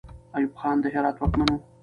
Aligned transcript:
ایوب 0.35 0.53
خان 0.59 0.75
د 0.83 0.85
هرات 0.93 1.15
واکمن 1.19 1.47
وو. 1.51 1.57